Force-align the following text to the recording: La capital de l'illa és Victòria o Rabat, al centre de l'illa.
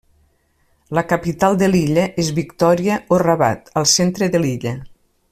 La 0.99 1.03
capital 1.09 1.59
de 1.63 1.67
l'illa 1.73 2.05
és 2.23 2.31
Victòria 2.39 2.97
o 3.17 3.23
Rabat, 3.25 3.69
al 3.83 3.87
centre 3.95 4.31
de 4.37 4.43
l'illa. 4.47 4.73